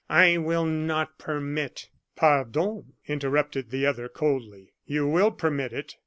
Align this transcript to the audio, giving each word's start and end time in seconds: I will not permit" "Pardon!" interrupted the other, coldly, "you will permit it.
I 0.09 0.35
will 0.39 0.65
not 0.65 1.19
permit" 1.19 1.89
"Pardon!" 2.15 2.93
interrupted 3.05 3.69
the 3.69 3.85
other, 3.85 4.09
coldly, 4.09 4.73
"you 4.87 5.07
will 5.07 5.29
permit 5.29 5.73
it. 5.73 5.95